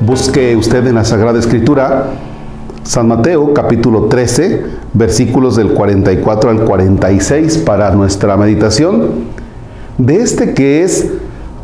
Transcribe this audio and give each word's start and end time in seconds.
Busque 0.00 0.56
usted 0.56 0.86
en 0.86 0.94
la 0.94 1.04
Sagrada 1.04 1.38
Escritura 1.38 2.06
San 2.84 3.06
Mateo 3.06 3.52
capítulo 3.52 4.06
13, 4.06 4.64
versículos 4.94 5.56
del 5.56 5.74
44 5.74 6.48
al 6.48 6.64
46 6.64 7.58
para 7.58 7.90
nuestra 7.90 8.38
meditación 8.38 9.10
de 9.98 10.22
este 10.22 10.54
que 10.54 10.82
es 10.82 11.10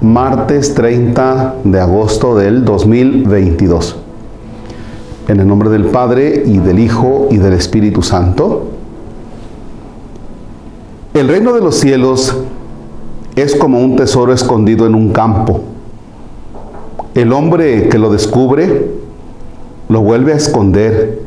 martes 0.02 0.74
30 0.74 1.54
de 1.64 1.80
agosto 1.80 2.36
del 2.36 2.66
2022. 2.66 3.96
En 5.28 5.40
el 5.40 5.48
nombre 5.48 5.70
del 5.70 5.86
Padre 5.86 6.42
y 6.44 6.58
del 6.58 6.78
Hijo 6.78 7.28
y 7.30 7.38
del 7.38 7.54
Espíritu 7.54 8.02
Santo. 8.02 8.68
El 11.14 11.28
reino 11.28 11.54
de 11.54 11.62
los 11.62 11.76
cielos 11.76 12.36
es 13.34 13.56
como 13.56 13.80
un 13.80 13.96
tesoro 13.96 14.34
escondido 14.34 14.86
en 14.86 14.94
un 14.94 15.14
campo 15.14 15.62
el 17.16 17.32
hombre 17.32 17.88
que 17.88 17.98
lo 17.98 18.10
descubre 18.10 18.90
lo 19.88 20.02
vuelve 20.02 20.34
a 20.34 20.36
esconder. 20.36 21.22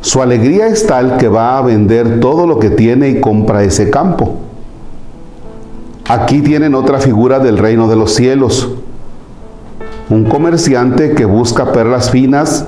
Su 0.00 0.22
alegría 0.22 0.68
es 0.68 0.86
tal 0.86 1.18
que 1.18 1.28
va 1.28 1.58
a 1.58 1.62
vender 1.62 2.18
todo 2.20 2.46
lo 2.46 2.58
que 2.58 2.70
tiene 2.70 3.10
y 3.10 3.20
compra 3.20 3.62
ese 3.62 3.90
campo. 3.90 4.36
Aquí 6.08 6.40
tienen 6.40 6.74
otra 6.74 6.98
figura 6.98 7.40
del 7.40 7.58
reino 7.58 7.88
de 7.88 7.96
los 7.96 8.14
cielos. 8.14 8.70
Un 10.08 10.24
comerciante 10.24 11.12
que 11.12 11.26
busca 11.26 11.72
perlas 11.72 12.10
finas. 12.10 12.66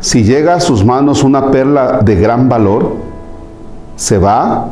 Si 0.00 0.24
llega 0.24 0.56
a 0.56 0.60
sus 0.60 0.84
manos 0.84 1.22
una 1.22 1.50
perla 1.50 2.00
de 2.04 2.16
gran 2.16 2.50
valor, 2.50 2.96
se 3.96 4.18
va, 4.18 4.68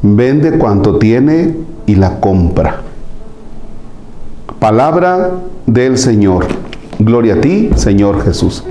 vende 0.00 0.56
cuanto 0.56 0.96
tiene 0.96 1.54
y 1.84 1.96
la 1.96 2.18
compra. 2.18 2.89
Palabra 4.60 5.30
del 5.64 5.96
Señor. 5.96 6.44
Gloria 6.98 7.36
a 7.36 7.40
ti, 7.40 7.70
Señor 7.76 8.22
Jesús. 8.22 8.62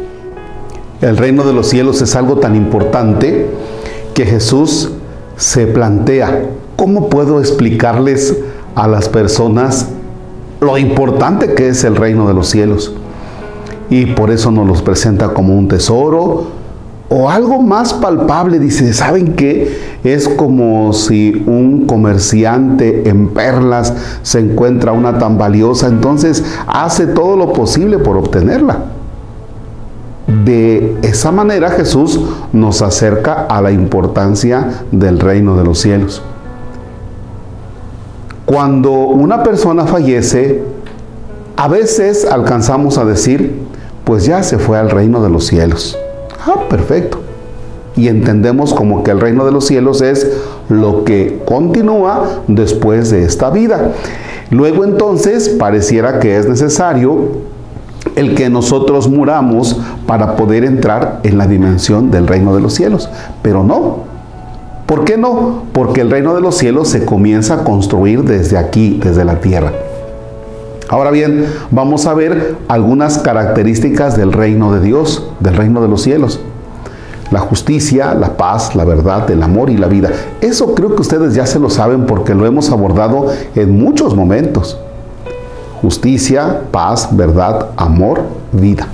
El 1.02 1.18
reino 1.18 1.44
de 1.44 1.52
los 1.52 1.68
cielos 1.68 2.00
es 2.04 2.16
algo 2.16 2.38
tan 2.38 2.56
importante 2.56 3.50
que 4.14 4.24
Jesús 4.28 4.92
se 5.36 5.66
plantea. 5.66 6.44
¿Cómo 6.76 7.10
puedo 7.10 7.40
explicarles 7.40 8.38
a 8.76 8.88
las 8.88 9.10
personas 9.10 9.88
lo 10.62 10.78
importante 10.78 11.56
que 11.56 11.70
es 11.70 11.84
el 11.84 11.96
reino 11.96 12.28
de 12.28 12.36
los 12.36 12.50
cielos? 12.50 12.94
Y 13.90 14.06
por 14.06 14.30
eso 14.30 14.52
nos 14.52 14.68
los 14.68 14.84
presenta 14.84 15.30
como 15.30 15.58
un 15.58 15.68
tesoro, 15.68 16.50
o 17.10 17.30
algo 17.30 17.62
más 17.62 17.94
palpable, 17.96 18.60
dice, 18.60 18.94
¿saben 18.94 19.34
qué? 19.34 19.80
Es 20.04 20.30
como 20.30 20.94
si 20.94 21.44
un 21.48 21.88
comerciante 21.88 23.10
en 23.10 23.30
perlas 23.30 23.94
se 24.22 24.40
encuentra 24.40 24.92
una 24.92 25.18
tan 25.18 25.38
valiosa, 25.38 25.88
entonces 25.88 26.44
hace 26.68 27.08
todo 27.08 27.36
lo 27.36 27.52
posible 27.52 27.98
por 27.98 28.16
obtenerla. 28.16 28.78
De 30.46 30.98
esa 31.02 31.32
manera 31.32 31.72
Jesús 31.72 32.20
nos 32.54 32.84
acerca 32.84 33.48
a 33.50 33.60
la 33.62 33.72
importancia 33.72 34.84
del 34.92 35.20
reino 35.20 35.58
de 35.58 35.64
los 35.64 35.80
cielos. 35.80 36.22
Cuando 38.46 38.92
una 38.92 39.42
persona 39.42 39.86
fallece, 39.86 40.64
a 41.56 41.68
veces 41.68 42.26
alcanzamos 42.26 43.00
a 43.00 43.06
decir, 43.06 43.60
pues 44.04 44.26
ya 44.26 44.44
se 44.44 44.60
fue 44.60 44.78
al 44.78 44.92
reino 44.92 45.24
de 45.24 45.30
los 45.30 45.48
cielos. 45.48 45.98
Ah, 46.46 46.68
perfecto. 46.70 47.20
Y 47.96 48.08
entendemos 48.08 48.74
como 48.74 49.04
que 49.04 49.12
el 49.12 49.20
reino 49.20 49.46
de 49.46 49.52
los 49.52 49.66
cielos 49.66 50.02
es 50.02 50.32
lo 50.70 51.04
que 51.04 51.42
continúa 51.46 52.44
después 52.48 53.10
de 53.10 53.24
esta 53.24 53.50
vida. 53.50 53.92
Luego 54.52 54.84
entonces 54.84 55.50
pareciera 55.50 56.20
que 56.20 56.38
es 56.38 56.48
necesario 56.48 57.50
el 58.16 58.36
que 58.36 58.50
nosotros 58.50 59.08
muramos 59.08 59.80
para 60.08 60.36
poder 60.36 60.64
entrar 60.64 61.20
en 61.24 61.38
la 61.38 61.48
dimensión 61.48 62.10
del 62.12 62.28
reino 62.28 62.56
de 62.56 62.62
los 62.62 62.74
cielos. 62.74 63.10
Pero 63.42 63.64
no. 63.64 64.10
¿Por 64.86 65.04
qué 65.04 65.18
no? 65.18 65.64
Porque 65.72 66.02
el 66.02 66.10
reino 66.10 66.34
de 66.34 66.42
los 66.42 66.56
cielos 66.58 66.88
se 66.88 67.06
comienza 67.06 67.56
a 67.56 67.64
construir 67.64 68.24
desde 68.24 68.58
aquí, 68.58 69.00
desde 69.04 69.24
la 69.24 69.40
tierra. 69.40 69.72
Ahora 70.90 71.12
bien, 71.12 71.46
vamos 71.70 72.08
a 72.08 72.16
ver 72.16 72.56
algunas 72.68 73.20
características 73.20 74.18
del 74.18 74.34
reino 74.34 74.74
de 74.74 74.82
Dios, 74.82 75.24
del 75.40 75.56
reino 75.56 75.84
de 75.84 75.88
los 75.88 76.02
cielos. 76.02 76.40
La 77.30 77.40
justicia, 77.40 78.16
la 78.16 78.38
paz, 78.38 78.76
la 78.76 78.86
verdad, 78.86 79.30
el 79.30 79.44
amor 79.44 79.70
y 79.70 79.78
la 79.78 79.86
vida. 79.86 80.10
Eso 80.42 80.74
creo 80.74 80.96
que 80.96 81.02
ustedes 81.04 81.36
ya 81.36 81.46
se 81.46 81.60
lo 81.60 81.70
saben 81.70 82.08
porque 82.08 82.34
lo 82.34 82.48
hemos 82.48 82.72
abordado 82.72 83.28
en 83.54 83.80
muchos 83.80 84.16
momentos. 84.16 84.80
Justicia, 85.84 86.62
paz, 86.72 87.10
verdad, 87.12 87.68
amor, 87.78 88.24
vida. 88.52 88.88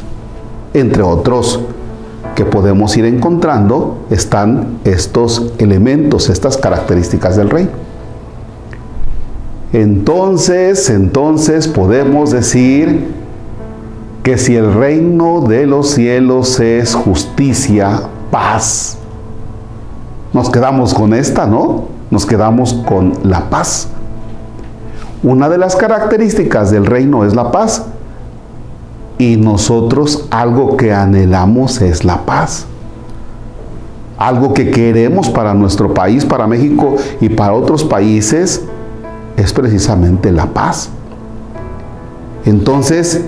Entre 0.74 1.02
otros 1.02 1.62
que 2.36 2.44
podemos 2.44 2.98
ir 2.98 3.06
encontrando 3.06 4.00
están 4.10 4.80
estos 4.84 5.54
elementos, 5.60 6.30
estas 6.30 6.58
características 6.58 7.38
del 7.38 7.50
reino. 7.50 7.72
Entonces, 9.76 10.90
entonces 10.90 11.68
podemos 11.68 12.32
decir 12.32 13.08
que 14.24 14.38
si 14.38 14.56
el 14.56 14.74
reino 14.74 15.42
de 15.42 15.68
los 15.68 15.90
cielos 15.90 16.62
es 16.62 16.96
justicia, 16.96 18.04
paz, 18.32 18.98
nos 20.32 20.50
quedamos 20.50 20.94
con 20.94 21.14
esta, 21.14 21.46
¿no? 21.46 21.90
Nos 22.10 22.26
quedamos 22.26 22.74
con 22.88 23.16
la 23.24 23.50
paz. 23.50 23.90
Una 25.22 25.50
de 25.50 25.58
las 25.58 25.76
características 25.76 26.72
del 26.72 26.86
reino 26.86 27.26
es 27.26 27.36
la 27.36 27.52
paz. 27.52 27.84
Y 29.18 29.36
nosotros 29.36 30.30
algo 30.32 30.78
que 30.78 30.94
anhelamos 30.94 31.82
es 31.82 32.06
la 32.06 32.26
paz. 32.26 32.66
Algo 34.18 34.54
que 34.54 34.72
queremos 34.72 35.30
para 35.30 35.54
nuestro 35.54 35.94
país, 35.94 36.24
para 36.24 36.48
México 36.48 36.96
y 37.20 37.28
para 37.28 37.52
otros 37.52 37.84
países 37.84 38.64
es 39.38 39.54
precisamente 39.54 40.32
la 40.32 40.48
paz. 40.48 40.90
Entonces, 42.46 43.22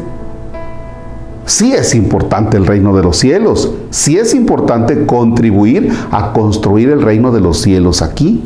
sí 1.46 1.74
es 1.74 1.96
importante 1.96 2.58
el 2.58 2.68
reino 2.68 2.96
de 2.96 3.04
los 3.04 3.18
cielos, 3.18 3.72
sí 3.90 4.18
es 4.18 4.34
importante 4.34 5.06
contribuir 5.06 5.92
a 6.12 6.34
construir 6.34 6.90
el 6.90 7.02
reino 7.02 7.32
de 7.32 7.42
los 7.42 7.62
cielos 7.62 8.02
aquí. 8.02 8.44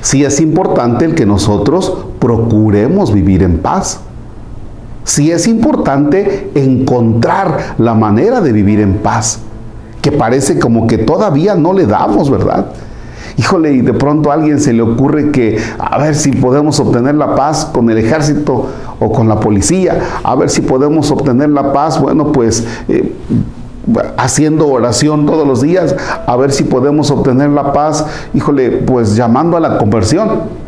Sí 0.00 0.24
es 0.24 0.40
importante 0.40 1.04
el 1.04 1.14
que 1.14 1.26
nosotros 1.26 2.06
procuremos 2.18 3.12
vivir 3.12 3.42
en 3.42 3.58
paz. 3.58 4.00
Sí 5.04 5.30
es 5.30 5.46
importante 5.46 6.50
encontrar 6.54 7.76
la 7.78 7.94
manera 7.94 8.40
de 8.40 8.52
vivir 8.52 8.80
en 8.80 8.94
paz, 8.94 9.40
que 10.00 10.12
parece 10.12 10.58
como 10.58 10.86
que 10.86 10.98
todavía 10.98 11.54
no 11.54 11.72
le 11.72 11.86
damos, 11.86 12.30
¿verdad? 12.30 12.66
Híjole, 13.36 13.72
y 13.72 13.80
de 13.80 13.92
pronto 13.92 14.30
a 14.30 14.34
alguien 14.34 14.60
se 14.60 14.72
le 14.72 14.82
ocurre 14.82 15.30
que 15.30 15.58
a 15.78 15.98
ver 15.98 16.14
si 16.14 16.32
podemos 16.32 16.78
obtener 16.80 17.14
la 17.14 17.34
paz 17.34 17.66
con 17.72 17.90
el 17.90 17.98
ejército 17.98 18.68
o 18.98 19.12
con 19.12 19.28
la 19.28 19.40
policía, 19.40 20.00
a 20.22 20.34
ver 20.34 20.50
si 20.50 20.60
podemos 20.60 21.10
obtener 21.10 21.50
la 21.50 21.72
paz, 21.72 22.00
bueno, 22.00 22.32
pues 22.32 22.66
eh, 22.88 23.12
haciendo 24.16 24.68
oración 24.68 25.26
todos 25.26 25.46
los 25.46 25.60
días, 25.60 25.94
a 26.26 26.36
ver 26.36 26.52
si 26.52 26.64
podemos 26.64 27.10
obtener 27.10 27.50
la 27.50 27.72
paz, 27.72 28.06
híjole, 28.34 28.70
pues 28.70 29.16
llamando 29.16 29.56
a 29.56 29.60
la 29.60 29.78
conversión. 29.78 30.62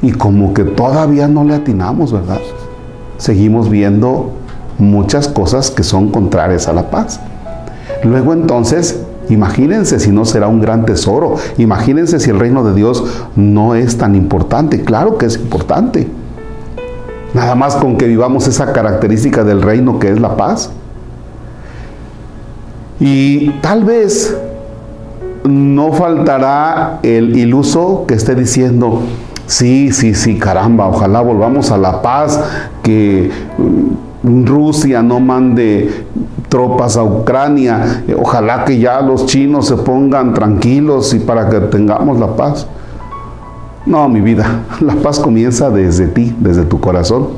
Y 0.00 0.12
como 0.12 0.54
que 0.54 0.62
todavía 0.62 1.26
no 1.26 1.42
le 1.42 1.54
atinamos, 1.54 2.12
¿verdad? 2.12 2.38
Seguimos 3.16 3.68
viendo 3.68 4.32
muchas 4.78 5.26
cosas 5.26 5.72
que 5.72 5.82
son 5.82 6.10
contrarias 6.10 6.68
a 6.68 6.72
la 6.72 6.88
paz. 6.90 7.20
Luego 8.04 8.32
entonces 8.32 9.02
Imagínense 9.28 10.00
si 10.00 10.10
no 10.10 10.24
será 10.24 10.48
un 10.48 10.60
gran 10.60 10.84
tesoro. 10.84 11.36
Imagínense 11.58 12.20
si 12.20 12.30
el 12.30 12.38
reino 12.38 12.64
de 12.64 12.74
Dios 12.74 13.04
no 13.36 13.74
es 13.74 13.98
tan 13.98 14.14
importante. 14.14 14.82
Claro 14.82 15.18
que 15.18 15.26
es 15.26 15.36
importante. 15.36 16.08
Nada 17.34 17.54
más 17.54 17.76
con 17.76 17.96
que 17.96 18.06
vivamos 18.06 18.48
esa 18.48 18.72
característica 18.72 19.44
del 19.44 19.62
reino 19.62 19.98
que 19.98 20.10
es 20.10 20.20
la 20.20 20.36
paz. 20.36 20.70
Y 23.00 23.50
tal 23.60 23.84
vez 23.84 24.36
no 25.44 25.92
faltará 25.92 26.98
el 27.02 27.36
iluso 27.36 28.04
que 28.06 28.14
esté 28.14 28.34
diciendo, 28.34 29.02
sí, 29.46 29.92
sí, 29.92 30.14
sí, 30.14 30.38
caramba, 30.38 30.88
ojalá 30.88 31.20
volvamos 31.20 31.70
a 31.70 31.78
la 31.78 32.02
paz, 32.02 32.40
que 32.82 33.30
Rusia 34.22 35.02
no 35.02 35.20
mande 35.20 36.06
tropas 36.48 36.96
a 36.96 37.02
Ucrania. 37.02 38.04
Ojalá 38.18 38.64
que 38.64 38.78
ya 38.78 39.00
los 39.00 39.26
chinos 39.26 39.66
se 39.66 39.76
pongan 39.76 40.34
tranquilos 40.34 41.14
y 41.14 41.20
para 41.20 41.48
que 41.48 41.60
tengamos 41.60 42.18
la 42.18 42.34
paz. 42.34 42.66
No, 43.86 44.08
mi 44.08 44.20
vida, 44.20 44.62
la 44.80 44.94
paz 44.96 45.18
comienza 45.18 45.70
desde 45.70 46.08
ti, 46.08 46.34
desde 46.38 46.64
tu 46.64 46.80
corazón. 46.80 47.28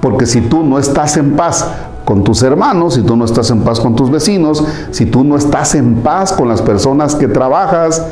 Porque 0.00 0.26
si 0.26 0.40
tú 0.40 0.62
no 0.62 0.78
estás 0.78 1.16
en 1.16 1.32
paz 1.32 1.66
con 2.04 2.22
tus 2.22 2.42
hermanos, 2.42 2.94
si 2.94 3.02
tú 3.02 3.16
no 3.16 3.24
estás 3.24 3.50
en 3.50 3.62
paz 3.62 3.80
con 3.80 3.96
tus 3.96 4.10
vecinos, 4.10 4.64
si 4.92 5.06
tú 5.06 5.24
no 5.24 5.36
estás 5.36 5.74
en 5.74 5.96
paz 5.96 6.32
con 6.32 6.48
las 6.48 6.62
personas 6.62 7.16
que 7.16 7.26
trabajas, 7.26 8.06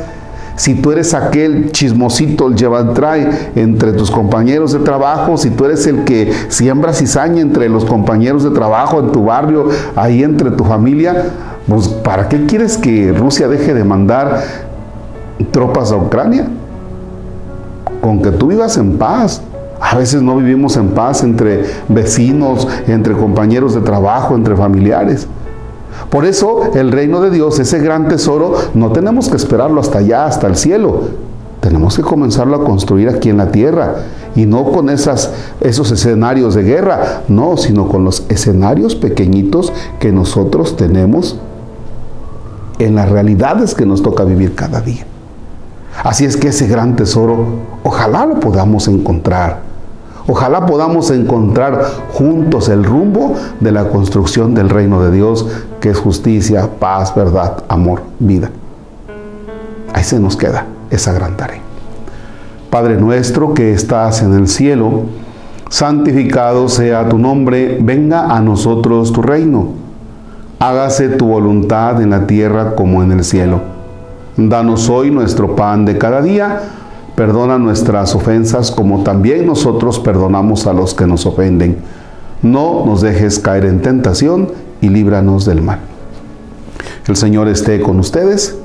si 0.56 0.74
tú 0.74 0.92
eres 0.92 1.14
aquel 1.14 1.72
chismosito, 1.72 2.48
el 2.48 2.54
llevantrae 2.54 3.50
entre 3.56 3.92
tus 3.92 4.10
compañeros 4.10 4.72
de 4.72 4.78
trabajo, 4.80 5.36
si 5.36 5.50
tú 5.50 5.64
eres 5.64 5.86
el 5.86 6.04
que 6.04 6.32
siembra 6.48 6.92
cizaña 6.92 7.40
entre 7.40 7.68
los 7.68 7.84
compañeros 7.84 8.44
de 8.44 8.50
trabajo, 8.50 9.00
en 9.00 9.10
tu 9.10 9.24
barrio, 9.24 9.68
ahí 9.96 10.22
entre 10.22 10.52
tu 10.52 10.64
familia, 10.64 11.30
pues 11.68 11.88
¿para 11.88 12.28
qué 12.28 12.46
quieres 12.46 12.76
que 12.76 13.12
Rusia 13.12 13.48
deje 13.48 13.74
de 13.74 13.84
mandar 13.84 14.42
tropas 15.50 15.90
a 15.90 15.96
Ucrania? 15.96 16.46
Con 18.00 18.22
que 18.22 18.30
tú 18.30 18.48
vivas 18.48 18.76
en 18.76 18.98
paz. 18.98 19.42
A 19.80 19.96
veces 19.96 20.22
no 20.22 20.36
vivimos 20.36 20.76
en 20.76 20.90
paz 20.90 21.22
entre 21.22 21.64
vecinos, 21.88 22.66
entre 22.86 23.14
compañeros 23.14 23.74
de 23.74 23.80
trabajo, 23.80 24.34
entre 24.34 24.56
familiares. 24.56 25.26
Por 26.10 26.24
eso 26.24 26.72
el 26.74 26.92
reino 26.92 27.20
de 27.20 27.30
Dios, 27.30 27.58
ese 27.58 27.78
gran 27.78 28.08
tesoro, 28.08 28.54
no 28.74 28.92
tenemos 28.92 29.28
que 29.28 29.36
esperarlo 29.36 29.80
hasta 29.80 29.98
allá, 29.98 30.26
hasta 30.26 30.46
el 30.46 30.56
cielo. 30.56 31.02
Tenemos 31.60 31.96
que 31.96 32.02
comenzarlo 32.02 32.56
a 32.56 32.64
construir 32.64 33.08
aquí 33.08 33.30
en 33.30 33.38
la 33.38 33.50
tierra. 33.50 33.94
Y 34.36 34.46
no 34.46 34.70
con 34.70 34.90
esos 34.90 35.30
escenarios 35.62 36.54
de 36.54 36.62
guerra, 36.62 37.22
no, 37.28 37.56
sino 37.56 37.88
con 37.88 38.04
los 38.04 38.24
escenarios 38.28 38.94
pequeñitos 38.94 39.72
que 39.98 40.12
nosotros 40.12 40.76
tenemos 40.76 41.38
en 42.78 42.96
las 42.96 43.08
realidades 43.08 43.74
que 43.74 43.86
nos 43.86 44.02
toca 44.02 44.24
vivir 44.24 44.54
cada 44.54 44.80
día. 44.80 45.06
Así 46.02 46.24
es 46.24 46.36
que 46.36 46.48
ese 46.48 46.66
gran 46.66 46.96
tesoro, 46.96 47.46
ojalá 47.84 48.26
lo 48.26 48.40
podamos 48.40 48.88
encontrar. 48.88 49.73
Ojalá 50.26 50.64
podamos 50.64 51.10
encontrar 51.10 51.84
juntos 52.12 52.70
el 52.70 52.82
rumbo 52.82 53.34
de 53.60 53.72
la 53.72 53.88
construcción 53.88 54.54
del 54.54 54.70
reino 54.70 55.02
de 55.02 55.10
Dios, 55.10 55.46
que 55.80 55.90
es 55.90 55.98
justicia, 55.98 56.68
paz, 56.78 57.14
verdad, 57.14 57.64
amor, 57.68 58.02
vida. 58.18 58.50
Ahí 59.92 60.02
se 60.02 60.18
nos 60.18 60.36
queda 60.36 60.66
esa 60.90 61.12
gran 61.12 61.36
tarea. 61.36 61.60
Padre 62.70 62.96
nuestro 62.96 63.52
que 63.52 63.72
estás 63.72 64.22
en 64.22 64.32
el 64.32 64.48
cielo, 64.48 65.02
santificado 65.68 66.68
sea 66.68 67.08
tu 67.08 67.18
nombre, 67.18 67.78
venga 67.80 68.34
a 68.34 68.40
nosotros 68.40 69.12
tu 69.12 69.20
reino. 69.20 69.68
Hágase 70.58 71.10
tu 71.10 71.26
voluntad 71.26 72.00
en 72.00 72.10
la 72.10 72.26
tierra 72.26 72.74
como 72.74 73.02
en 73.02 73.12
el 73.12 73.24
cielo. 73.24 73.60
Danos 74.36 74.88
hoy 74.88 75.10
nuestro 75.10 75.54
pan 75.54 75.84
de 75.84 75.98
cada 75.98 76.22
día 76.22 76.62
Perdona 77.14 77.58
nuestras 77.58 78.16
ofensas 78.16 78.72
como 78.72 79.04
también 79.04 79.46
nosotros 79.46 80.00
perdonamos 80.00 80.66
a 80.66 80.72
los 80.72 80.94
que 80.94 81.06
nos 81.06 81.26
ofenden. 81.26 81.76
No 82.42 82.84
nos 82.84 83.02
dejes 83.02 83.38
caer 83.38 83.66
en 83.66 83.82
tentación 83.82 84.48
y 84.80 84.88
líbranos 84.88 85.44
del 85.44 85.62
mal. 85.62 85.78
El 87.06 87.14
Señor 87.14 87.46
esté 87.46 87.80
con 87.80 88.00
ustedes. 88.00 88.56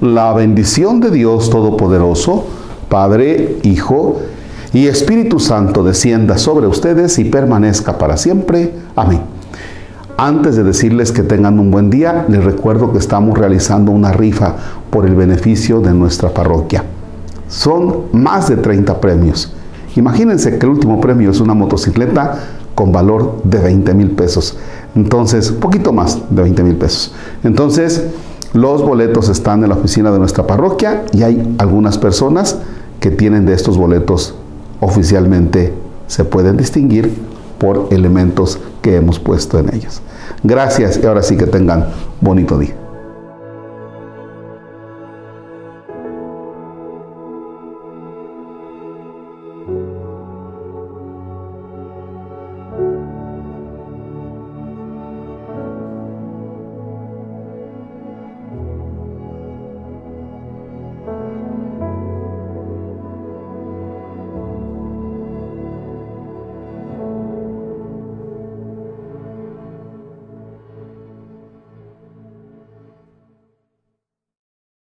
La 0.00 0.32
bendición 0.34 1.00
de 1.00 1.10
Dios 1.10 1.50
Todopoderoso, 1.50 2.46
Padre, 2.88 3.56
Hijo 3.64 4.20
y 4.72 4.86
Espíritu 4.86 5.40
Santo 5.40 5.82
descienda 5.82 6.38
sobre 6.38 6.68
ustedes 6.68 7.18
y 7.18 7.24
permanezca 7.24 7.98
para 7.98 8.16
siempre. 8.16 8.72
Amén. 8.94 9.22
Antes 10.16 10.54
de 10.54 10.62
decirles 10.62 11.10
que 11.10 11.24
tengan 11.24 11.58
un 11.58 11.72
buen 11.72 11.90
día, 11.90 12.24
les 12.28 12.44
recuerdo 12.44 12.92
que 12.92 12.98
estamos 12.98 13.36
realizando 13.36 13.90
una 13.90 14.12
rifa 14.12 14.54
por 14.90 15.06
el 15.06 15.16
beneficio 15.16 15.80
de 15.80 15.92
nuestra 15.92 16.28
parroquia. 16.28 16.84
Son 17.54 18.06
más 18.12 18.48
de 18.48 18.56
30 18.56 19.00
premios. 19.00 19.52
Imagínense 19.94 20.58
que 20.58 20.66
el 20.66 20.72
último 20.72 21.00
premio 21.00 21.30
es 21.30 21.38
una 21.40 21.54
motocicleta 21.54 22.36
con 22.74 22.90
valor 22.90 23.42
de 23.44 23.58
20 23.60 23.94
mil 23.94 24.10
pesos. 24.10 24.56
Entonces, 24.96 25.52
poquito 25.52 25.92
más 25.92 26.18
de 26.30 26.42
20 26.42 26.64
mil 26.64 26.74
pesos. 26.74 27.14
Entonces, 27.44 28.08
los 28.54 28.82
boletos 28.82 29.28
están 29.28 29.62
en 29.62 29.68
la 29.68 29.76
oficina 29.76 30.10
de 30.10 30.18
nuestra 30.18 30.48
parroquia 30.48 31.04
y 31.12 31.22
hay 31.22 31.54
algunas 31.58 31.96
personas 31.96 32.58
que 32.98 33.12
tienen 33.12 33.46
de 33.46 33.54
estos 33.54 33.78
boletos 33.78 34.34
oficialmente, 34.80 35.72
se 36.08 36.24
pueden 36.24 36.56
distinguir 36.56 37.14
por 37.58 37.86
elementos 37.92 38.58
que 38.82 38.96
hemos 38.96 39.20
puesto 39.20 39.60
en 39.60 39.72
ellos. 39.72 40.02
Gracias 40.42 40.98
y 41.00 41.06
ahora 41.06 41.22
sí 41.22 41.36
que 41.36 41.46
tengan 41.46 41.86
bonito 42.20 42.58
día. 42.58 42.83